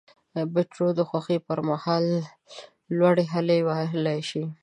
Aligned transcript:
بیزو 0.53 0.87
د 0.95 0.99
خوښۍ 1.09 1.37
پر 1.47 1.59
مهال 1.69 2.05
لوړې 2.97 3.25
هلې 3.33 3.59
وهلای 3.67 4.19
شي. 4.29 4.43